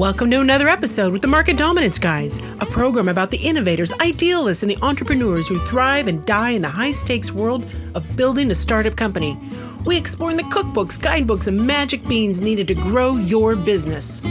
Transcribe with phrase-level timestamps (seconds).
[0.00, 4.62] Welcome to another episode with the Market Dominance Guys, a program about the innovators, idealists,
[4.62, 8.54] and the entrepreneurs who thrive and die in the high stakes world of building a
[8.54, 9.36] startup company.
[9.84, 14.22] We explore the cookbooks, guidebooks, and magic beans needed to grow your business.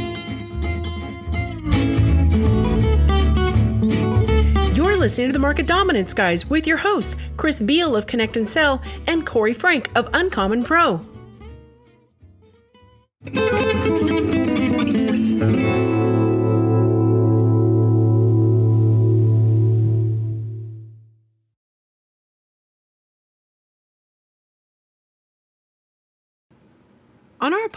[4.76, 8.50] You're listening to the Market Dominance Guys with your hosts, Chris Beall of Connect and
[8.50, 11.06] Sell and Corey Frank of Uncommon Pro.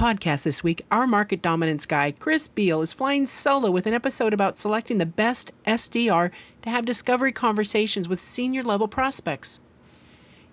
[0.03, 4.35] Podcast this week, our market dominance guy, Chris Beall, is flying solo with an episode
[4.35, 9.61] about selecting the best SDR to have discovery conversations with senior level prospects.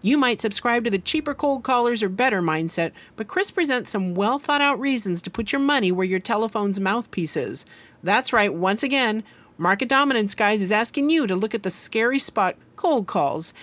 [0.04, 4.14] You might subscribe to the cheaper cold callers or better mindset, but Chris presents some
[4.14, 7.66] well thought out reasons to put your money where your telephone's mouthpiece is.
[8.04, 9.24] That's right, once again,
[9.58, 13.56] Market Dominance Guys is asking you to look at the scary spot cold calls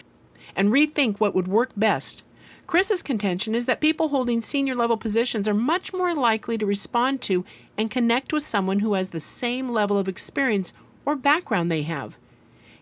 [0.57, 2.25] and rethink what would work best.
[2.67, 7.21] Chris's contention is that people holding senior level positions are much more likely to respond
[7.23, 7.45] to
[7.79, 10.73] and connect with someone who has the same level of experience
[11.05, 12.19] or background they have.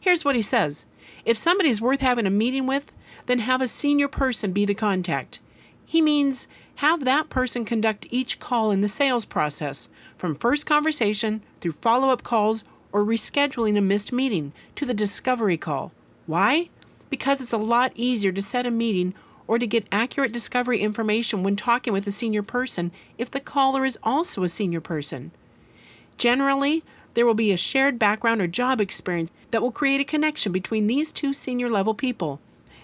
[0.01, 0.87] Here's what he says
[1.25, 2.91] If somebody's worth having a meeting with,
[3.27, 5.41] then have a senior person be the contact.
[5.85, 11.43] He means have that person conduct each call in the sales process, from first conversation
[11.61, 15.93] through follow up calls or rescheduling a missed meeting to the discovery call.
[16.27, 16.71] Why?
[17.11, 19.15] Because it's a lot easier to set a meeting
[19.47, 23.85] or to get accurate discovery information when talking with a senior person if the caller
[23.85, 25.31] is also a senior person.
[26.17, 26.83] Generally,
[27.15, 30.87] there will be a shared background or job experience that will create a connection between
[30.87, 32.41] these two senior level people.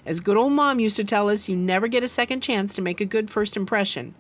[0.07, 2.83] As good old mom used to tell us, you never get a second chance to
[2.83, 4.15] make a good first impression.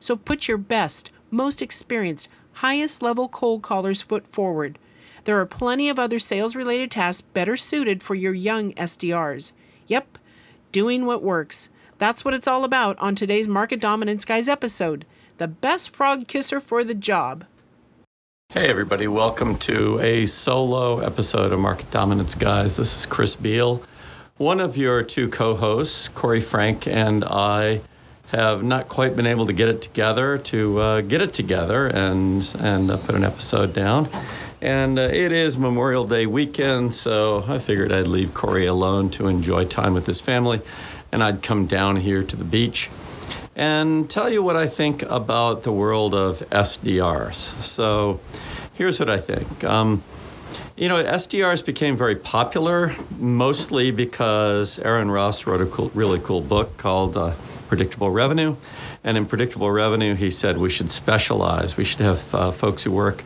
[0.00, 4.78] So put your best, most experienced, highest level cold callers foot forward.
[5.24, 9.52] There are plenty of other sales related tasks better suited for your young SDRs.
[9.86, 10.18] Yep,
[10.72, 11.68] doing what works.
[12.00, 15.04] That's what it's all about on today's Market Dominance Guys episode
[15.36, 17.44] the best frog kisser for the job.
[18.54, 22.76] Hey, everybody, welcome to a solo episode of Market Dominance Guys.
[22.76, 23.82] This is Chris Beall.
[24.38, 27.82] One of your two co hosts, Corey Frank, and I
[28.28, 32.48] have not quite been able to get it together to uh, get it together and,
[32.60, 34.08] and uh, put an episode down.
[34.62, 39.26] And uh, it is Memorial Day weekend, so I figured I'd leave Corey alone to
[39.26, 40.62] enjoy time with his family
[41.12, 42.90] and I'd come down here to the beach
[43.56, 47.60] and tell you what I think about the world of SDRs.
[47.60, 48.20] So
[48.74, 49.62] here's what I think.
[49.64, 50.02] Um,
[50.76, 56.40] you know, SDRs became very popular mostly because Aaron Ross wrote a cool, really cool
[56.40, 57.34] book called uh,
[57.68, 58.56] Predictable Revenue.
[59.04, 61.76] And in Predictable Revenue, he said we should specialize.
[61.76, 63.24] We should have uh, folks who work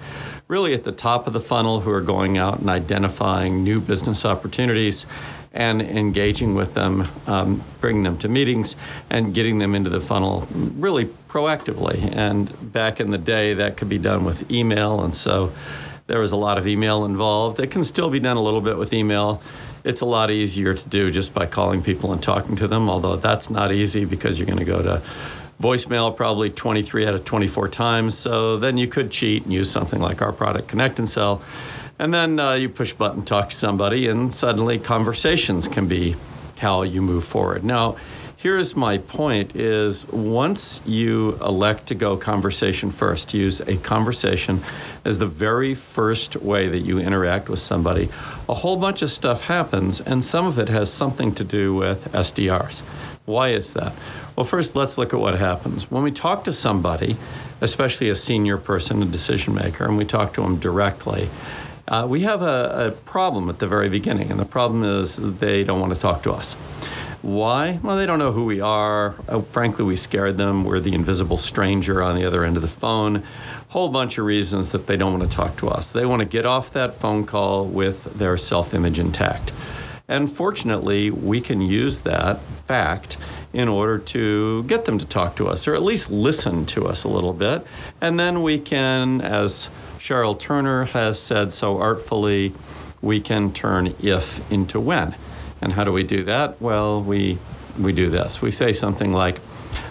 [0.49, 4.25] really at the top of the funnel who are going out and identifying new business
[4.25, 5.07] opportunities
[5.53, 8.75] and engaging with them, um, bringing them to meetings,
[9.09, 12.15] and getting them into the funnel really proactively.
[12.15, 15.53] And back in the day, that could be done with email, and so
[16.07, 17.61] there was a lot of email involved.
[17.61, 19.41] It can still be done a little bit with email.
[19.85, 23.17] It's a lot easier to do just by calling people and talking to them, although
[23.17, 25.03] that's not easy because you're going to go to
[25.61, 28.17] voicemail probably 23 out of 24 times.
[28.17, 31.43] So then you could cheat and use something like our product, Connect and Sell
[31.99, 36.17] and then uh, you push button, talk to somebody, and suddenly conversations can be
[36.57, 37.65] how you move forward.
[37.65, 37.97] Now,
[38.37, 44.61] here's my point is once you elect to go conversation first, use a conversation
[45.05, 48.09] as the very first way that you interact with somebody,
[48.49, 52.11] a whole bunch of stuff happens, and some of it has something to do with
[52.13, 52.83] SDRs.
[53.27, 53.95] Why is that?
[54.37, 55.91] Well, first, let's look at what happens.
[55.91, 57.17] When we talk to somebody,
[57.61, 61.31] especially a senior person, a decision maker, and we talk to them directly,
[61.89, 65.65] uh, we have a, a, problem at the very beginning, and the problem is they
[65.65, 66.55] don't want to talk to us.
[67.21, 67.79] Why?
[67.83, 69.15] Well, they don't know who we are.
[69.29, 70.65] Uh, frankly, we scared them.
[70.65, 73.23] We're the invisible stranger on the other end of the phone.
[73.71, 75.91] Whole bunch of reasons that they don't want to talk to us.
[75.91, 79.53] They want to get off that phone call with their self image intact.
[80.07, 83.17] And fortunately, we can use that fact
[83.53, 87.05] in order to get them to talk to us or at least listen to us
[87.05, 87.67] a little bit.
[88.01, 92.53] And then we can, as Cheryl Turner has said so artfully,
[93.01, 95.15] we can turn if into when.
[95.61, 96.61] And how do we do that?
[96.61, 97.39] Well, we
[97.79, 98.41] we do this.
[98.41, 99.41] We say something like,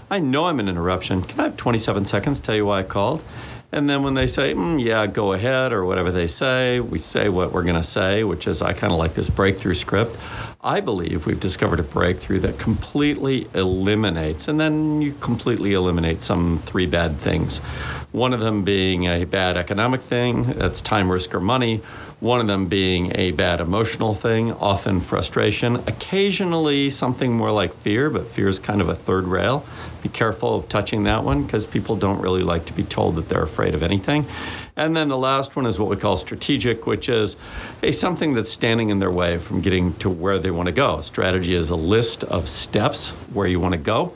[0.09, 1.23] I know I'm an interruption.
[1.23, 3.23] Can I have 27 seconds to tell you why I called?
[3.73, 7.27] And then when they say, mm, yeah, go ahead, or whatever they say, we say
[7.27, 10.15] what we're going to say, which is I kind of like this breakthrough script.
[10.65, 16.59] I believe we've discovered a breakthrough that completely eliminates, and then you completely eliminate some
[16.59, 17.59] three bad things.
[18.13, 21.81] One of them being a bad economic thing, that's time, risk, or money.
[22.21, 25.75] One of them being a bad emotional thing, often frustration.
[25.87, 29.65] Occasionally something more like fear, but fear is kind of a third rail.
[30.01, 33.27] Be careful of touching that one because people don't really like to be told that
[33.27, 34.25] they're afraid of anything.
[34.75, 37.35] And then the last one is what we call strategic, which is
[37.81, 41.01] hey, something that's standing in their way from getting to where they want to go.
[41.01, 44.13] Strategy is a list of steps where you want to go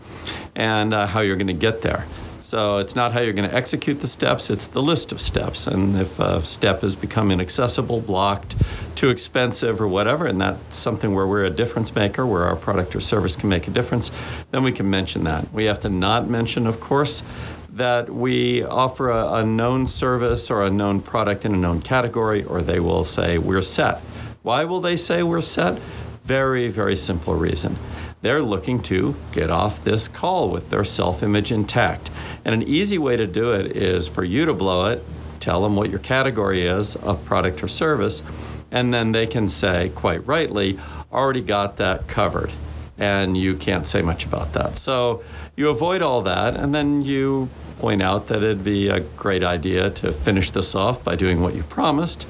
[0.55, 2.05] and uh, how you're going to get there.
[2.47, 5.67] So it's not how you're going to execute the steps, it's the list of steps.
[5.67, 8.55] And if a step has become inaccessible, blocked,
[8.95, 12.95] too expensive, or whatever, and that's something where we're a difference maker, where our product
[12.95, 14.11] or service can make a difference,
[14.51, 15.51] then we can mention that.
[15.51, 17.21] We have to not mention, of course,
[17.69, 22.45] that we offer a, a known service or a known product in a known category,
[22.45, 23.97] or they will say, we're set.
[24.41, 25.81] Why will they say we're set?
[26.27, 27.77] Very, very simple reason
[28.21, 32.09] they're looking to get off this call with their self image intact.
[32.43, 35.03] And an easy way to do it is for you to blow it,
[35.39, 38.23] tell them what your category is of product or service,
[38.71, 40.77] and then they can say, quite rightly,
[41.11, 42.51] already got that covered.
[42.97, 44.77] And you can't say much about that.
[44.77, 45.23] So
[45.55, 47.49] you avoid all that, and then you
[47.79, 51.55] point out that it'd be a great idea to finish this off by doing what
[51.55, 52.25] you promised.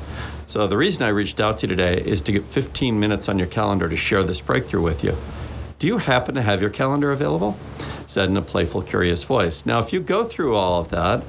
[0.45, 3.37] So the reason I reached out to you today is to get 15 minutes on
[3.37, 5.17] your calendar to share this breakthrough with you.
[5.79, 7.57] Do you happen to have your calendar available?
[8.07, 9.65] Said in a playful, curious voice.
[9.65, 11.23] Now, if you go through all of that,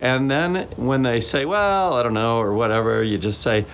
[0.00, 3.66] and then when they say, well, I don't know, or whatever, you just say,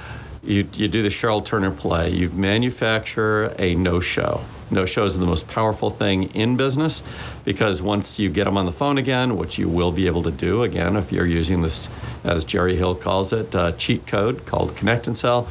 [0.43, 2.11] you, you do the Cheryl Turner play.
[2.11, 4.41] You manufacture a no show.
[4.71, 7.03] No shows are the most powerful thing in business
[7.45, 10.31] because once you get them on the phone again, which you will be able to
[10.31, 11.89] do again if you're using this,
[12.25, 15.49] as Jerry Hill calls it, uh, cheat code called Connect and Sell,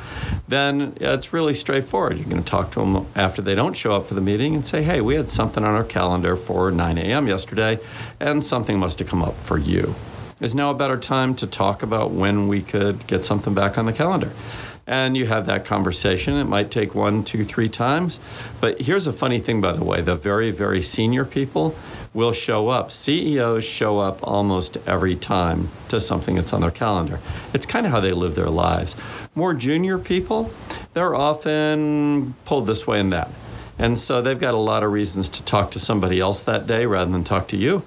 [0.48, 2.18] then it's really straightforward.
[2.18, 4.68] You're going to talk to them after they don't show up for the meeting and
[4.68, 7.28] say, hey, we had something on our calendar for 9 a.m.
[7.28, 7.80] yesterday,
[8.20, 9.96] and something must have come up for you.
[10.42, 13.86] Is now a better time to talk about when we could get something back on
[13.86, 14.34] the calendar?
[14.88, 16.36] And you have that conversation.
[16.36, 18.20] It might take one, two, three times.
[18.62, 21.76] But here's a funny thing, by the way the very, very senior people
[22.14, 22.92] will show up.
[22.92, 27.20] CEOs show up almost every time to something that's on their calendar.
[27.54, 28.96] It's kind of how they live their lives.
[29.34, 30.52] More junior people,
[30.94, 33.30] they're often pulled this way and that.
[33.78, 36.86] And so they've got a lot of reasons to talk to somebody else that day
[36.86, 37.84] rather than talk to you.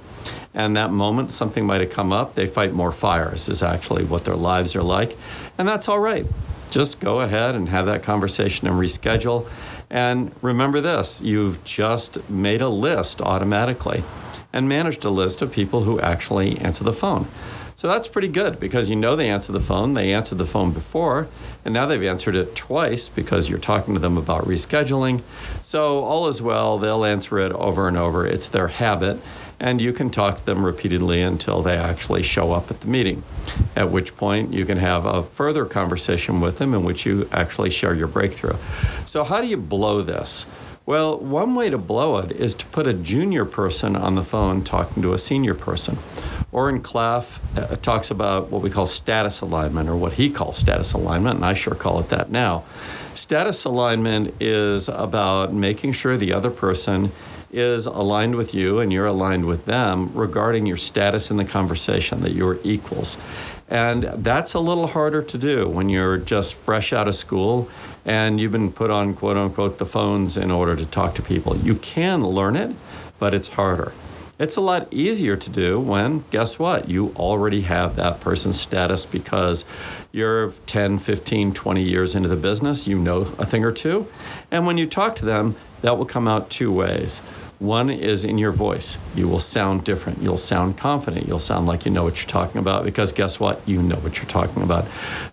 [0.52, 2.34] And that moment, something might have come up.
[2.34, 5.16] They fight more fires, is actually what their lives are like.
[5.56, 6.26] And that's all right
[6.70, 9.49] just go ahead and have that conversation and reschedule.
[9.91, 14.05] And remember this you've just made a list automatically
[14.53, 17.29] and managed a list of people who actually answer the phone.
[17.76, 19.94] So that's pretty good because you know they answer the phone.
[19.94, 21.29] They answered the phone before,
[21.65, 25.23] and now they've answered it twice because you're talking to them about rescheduling.
[25.62, 26.79] So all is well.
[26.79, 28.26] They'll answer it over and over.
[28.26, 29.20] It's their habit
[29.60, 33.22] and you can talk to them repeatedly until they actually show up at the meeting.
[33.75, 37.70] At which point, you can have a further conversation with them in which you actually
[37.70, 38.56] share your breakthrough.
[39.05, 40.46] So, how do you blow this?
[40.87, 44.64] Well, one way to blow it is to put a junior person on the phone
[44.64, 45.99] talking to a senior person.
[46.50, 50.94] Oren Klaff uh, talks about what we call status alignment, or what he calls status
[50.94, 52.64] alignment, and I sure call it that now.
[53.19, 57.11] Status alignment is about making sure the other person
[57.50, 62.20] is aligned with you and you're aligned with them regarding your status in the conversation,
[62.20, 63.19] that you're equals.
[63.69, 67.69] And that's a little harder to do when you're just fresh out of school
[68.05, 71.56] and you've been put on quote unquote the phones in order to talk to people.
[71.56, 72.77] You can learn it,
[73.19, 73.93] but it's harder.
[74.38, 76.88] It's a lot easier to do when, guess what?
[76.88, 79.64] You already have that person's status because
[80.12, 84.06] you're 10, 15, 20 years into the business, you know a thing or two.
[84.52, 87.18] And when you talk to them, that will come out two ways.
[87.58, 88.96] One is in your voice.
[89.16, 90.22] You will sound different.
[90.22, 91.26] You'll sound confident.
[91.26, 93.60] You'll sound like you know what you're talking about because guess what?
[93.66, 94.86] You know what you're talking about.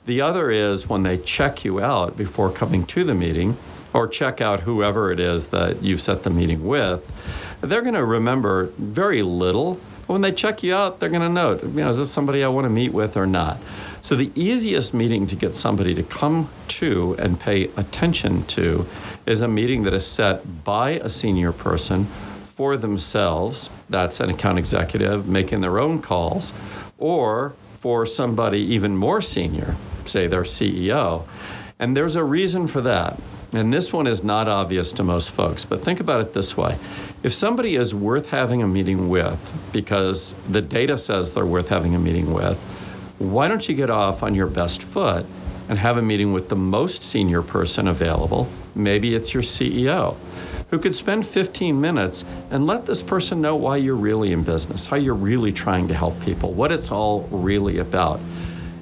[0.07, 3.55] The other is when they check you out before coming to the meeting
[3.95, 7.09] or check out whoever it is that you've set the meeting with,
[7.61, 9.79] they're going to remember very little.
[10.05, 12.43] But when they check you out, they're going to note, you know, is this somebody
[12.43, 13.57] I want to meet with or not?
[14.01, 18.85] So the easiest meeting to get somebody to come to and pay attention to
[19.25, 22.05] is a meeting that is set by a senior person
[22.55, 23.69] for themselves.
[23.89, 26.51] That's an account executive making their own calls,
[26.97, 29.75] or for somebody even more senior,
[30.05, 31.25] say their CEO.
[31.79, 33.19] And there's a reason for that.
[33.55, 36.77] And this one is not obvious to most folks, but think about it this way.
[37.23, 41.95] If somebody is worth having a meeting with because the data says they're worth having
[41.95, 42.59] a meeting with,
[43.17, 45.25] why don't you get off on your best foot
[45.69, 48.49] and have a meeting with the most senior person available.
[48.75, 50.17] Maybe it's your CEO
[50.69, 54.87] who could spend 15 minutes and let this person know why you're really in business,
[54.87, 58.19] how you're really trying to help people, what it's all really about.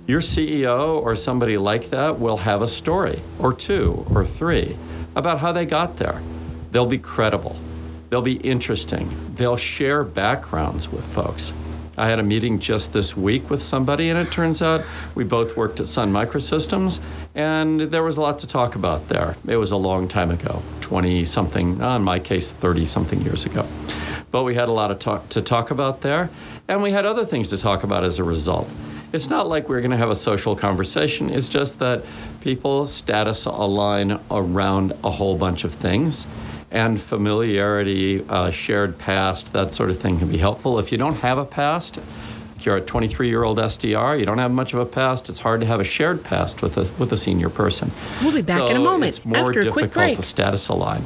[0.05, 4.75] Your CEO or somebody like that will have a story or two or three
[5.15, 6.21] about how they got there.
[6.71, 7.55] They'll be credible,
[8.09, 11.53] they'll be interesting, they'll share backgrounds with folks.
[11.97, 14.83] I had a meeting just this week with somebody, and it turns out
[15.15, 16.99] we both worked at Sun Microsystems,
[17.33, 19.37] and there was a lot to talk about there.
[19.47, 23.65] It was a long time ago 20 something, in my case, 30 something years ago.
[24.31, 26.29] But we had a lot of talk to talk about there,
[26.67, 28.69] and we had other things to talk about as a result.
[29.13, 32.03] It's not like we're going to have a social conversation, it's just that
[32.41, 36.25] people status align around a whole bunch of things
[36.71, 40.79] and familiarity, uh, shared past, that sort of thing can be helpful.
[40.79, 41.99] If you don't have a past,
[42.57, 45.39] if you're a 23 year old SDR, you don't have much of a past, it's
[45.39, 47.91] hard to have a shared past with a, with a senior person.
[48.23, 50.15] We'll be back so in a moment It's more after a difficult quick break.
[50.17, 51.05] to status align.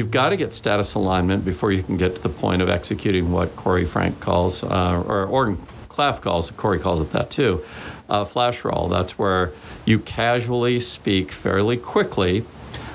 [0.00, 3.30] you've got to get status alignment before you can get to the point of executing
[3.30, 5.58] what Corey Frank calls, uh, or Oren
[5.90, 7.62] Klaff calls, Corey calls it that too,
[8.08, 8.88] uh, flash roll.
[8.88, 9.52] That's where
[9.84, 12.46] you casually speak fairly quickly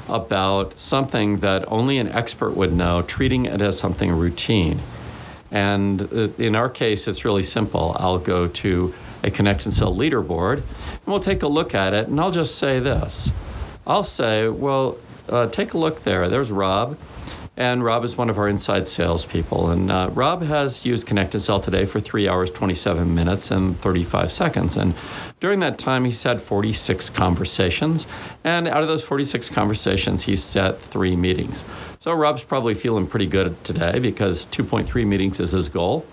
[0.09, 4.79] about something that only an expert would know, treating it as something routine.
[5.51, 7.95] And uh, in our case, it's really simple.
[7.99, 12.07] I'll go to a Connect and Sell leaderboard, and we'll take a look at it,
[12.07, 13.31] and I'll just say this.
[13.85, 14.97] I'll say, well,
[15.29, 16.29] uh, take a look there.
[16.29, 16.97] There's Rob.
[17.57, 19.69] And Rob is one of our inside salespeople.
[19.69, 23.79] And uh, Rob has used Connect and Sell today for three hours, 27 minutes, and
[23.79, 24.75] 35 seconds.
[24.75, 24.93] And
[25.39, 28.07] during that time, he's had 46 conversations.
[28.43, 31.63] And out of those 46 conversations, he's set three meetings.
[31.97, 36.05] So Rob's probably feeling pretty good today because 2.3 meetings is his goal.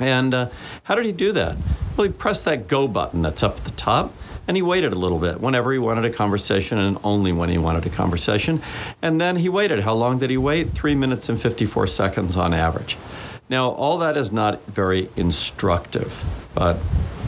[0.00, 0.48] And uh,
[0.84, 1.58] how did he do that?
[1.96, 4.14] Well, he pressed that go button that's up at the top
[4.48, 7.58] and he waited a little bit whenever he wanted a conversation and only when he
[7.58, 8.60] wanted a conversation.
[9.00, 9.80] And then he waited.
[9.80, 10.70] How long did he wait?
[10.70, 12.96] Three minutes and 54 seconds on average.
[13.48, 16.74] Now, all that is not very instructive, but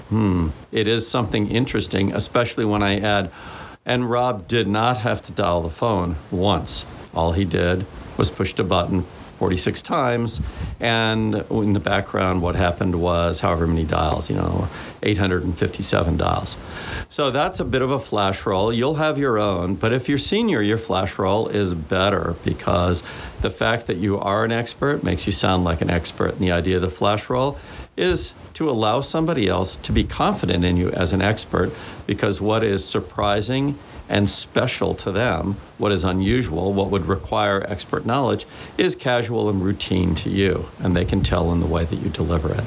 [0.08, 3.30] hmm, it is something interesting, especially when I add,
[3.84, 6.86] and Rob did not have to dial the phone once.
[7.14, 7.84] All he did
[8.16, 9.04] was push a button
[9.38, 10.40] 46 times.
[10.80, 14.68] And in the background, what happened was however many dials, you know,
[15.02, 16.56] 857 dials.
[17.08, 18.72] So that's a bit of a flash roll.
[18.72, 23.02] You'll have your own, but if you're senior, your flash roll is better because
[23.40, 26.32] the fact that you are an expert makes you sound like an expert.
[26.32, 27.58] And the idea of the flash roll
[27.96, 31.72] is to allow somebody else to be confident in you as an expert
[32.06, 38.04] because what is surprising and special to them, what is unusual, what would require expert
[38.04, 38.46] knowledge,
[38.76, 42.10] is casual and routine to you, and they can tell in the way that you
[42.10, 42.64] deliver it.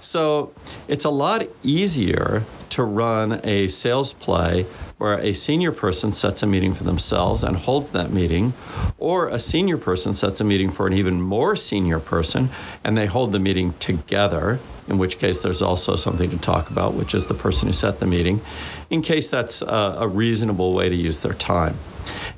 [0.00, 0.52] So
[0.88, 4.62] it's a lot easier to run a sales play
[4.96, 8.54] where a senior person sets a meeting for themselves and holds that meeting,
[8.98, 12.48] or a senior person sets a meeting for an even more senior person
[12.84, 16.94] and they hold the meeting together, in which case there's also something to talk about,
[16.94, 18.40] which is the person who set the meeting,
[18.88, 21.76] in case that's a, a reasonable way to use their time.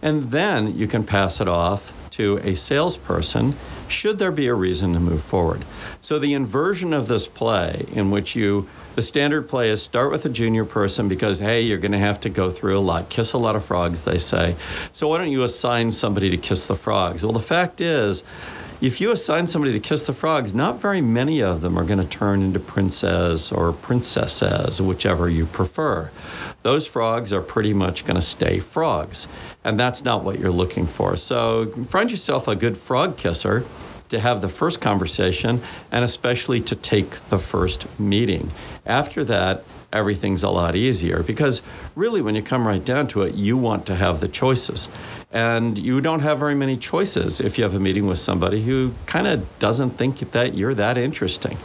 [0.00, 3.54] And then you can pass it off to a salesperson
[3.88, 5.64] should there be a reason to move forward.
[6.00, 10.26] So the inversion of this play in which you the standard play is start with
[10.26, 13.32] a junior person because hey, you're going to have to go through a lot, kiss
[13.32, 14.54] a lot of frogs, they say.
[14.92, 17.22] So why don't you assign somebody to kiss the frogs?
[17.22, 18.22] Well, the fact is
[18.82, 22.00] if you assign somebody to kiss the frogs, not very many of them are going
[22.00, 26.10] to turn into princess or princesses, whichever you prefer.
[26.62, 29.28] Those frogs are pretty much going to stay frogs,
[29.62, 31.16] and that's not what you're looking for.
[31.16, 33.64] So find yourself a good frog kisser
[34.08, 35.62] to have the first conversation
[35.92, 38.50] and especially to take the first meeting.
[38.84, 39.62] After that,
[39.92, 41.62] everything's a lot easier because
[41.94, 44.88] really, when you come right down to it, you want to have the choices.
[45.30, 48.92] And you don't have very many choices if you have a meeting with somebody who
[49.06, 51.56] kind of doesn't think that you're that interesting.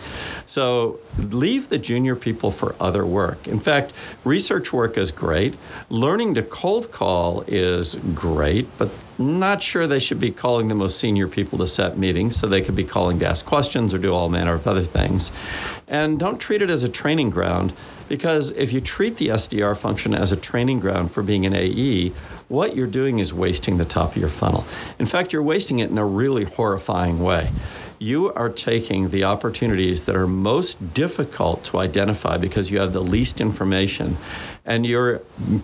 [0.46, 3.46] So leave the junior people for other work.
[3.46, 3.92] In fact,
[4.24, 5.56] research work is great.
[5.90, 10.98] Learning to cold call is great, but not sure they should be calling the most
[10.98, 14.14] senior people to set meetings, so they could be calling to ask questions or do
[14.14, 15.32] all manner of other things.
[15.88, 17.74] And don't treat it as a training ground
[18.08, 22.10] because if you treat the SDR function as a training ground for being an AE,
[22.48, 24.66] what you're doing is wasting the top of your funnel.
[25.00, 27.52] In fact, you're wasting it in a really horrifying way.
[28.00, 33.02] You are taking the opportunities that are most difficult to identify because you have the
[33.02, 34.18] least information,
[34.66, 35.20] and you're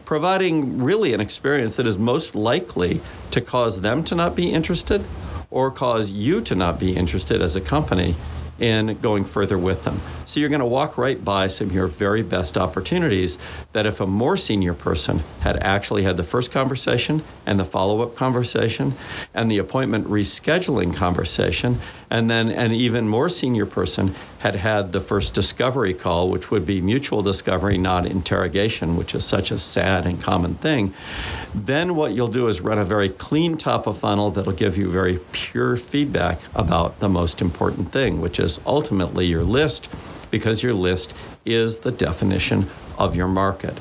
[0.05, 5.05] providing really an experience that is most likely to cause them to not be interested
[5.51, 8.15] or cause you to not be interested as a company
[8.59, 9.99] in going further with them.
[10.25, 13.37] So you're going to walk right by some of your very best opportunities
[13.73, 18.01] that if a more senior person had actually had the first conversation and the follow
[18.01, 18.93] up conversation
[19.33, 21.79] and the appointment rescheduling conversation,
[22.13, 26.63] and then an even more senior person had had the first discovery call, which would
[26.63, 30.93] be mutual discovery, not interrogation, which is such a sad and common thing,
[31.55, 34.91] then what you'll do is run a very clean top of funnel that'll give you
[34.91, 39.89] very pure feedback about the most important thing, which is ultimately your list,
[40.29, 41.15] because your list
[41.45, 43.77] is the definition of your market.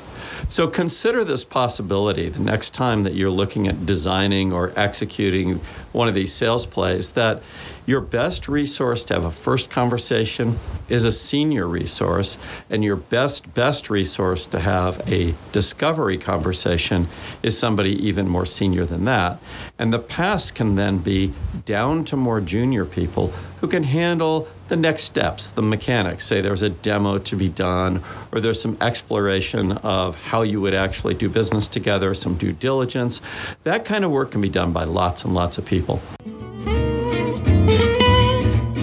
[0.49, 6.07] So consider this possibility the next time that you're looking at designing or executing one
[6.07, 7.41] of these sales plays that
[7.85, 12.37] your best resource to have a first conversation is a senior resource,
[12.69, 17.07] and your best, best resource to have a discovery conversation
[17.41, 19.39] is somebody even more senior than that.
[19.77, 21.33] And the pass can then be
[21.65, 26.25] down to more junior people who can handle the next steps, the mechanics.
[26.25, 28.03] Say there's a demo to be done,
[28.33, 33.21] or there's some exploration of how you would actually do business together, some due diligence.
[33.63, 36.01] That kind of work can be done by lots and lots of people.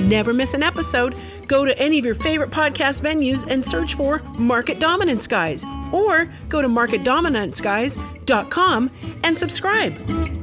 [0.09, 1.15] Never miss an episode.
[1.47, 6.33] Go to any of your favorite podcast venues and search for Market Dominance Guys or
[6.49, 8.91] go to marketdominanceguys.com
[9.25, 10.40] and subscribe.